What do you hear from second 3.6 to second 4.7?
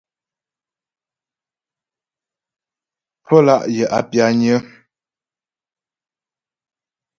yə̀ a pyányə́.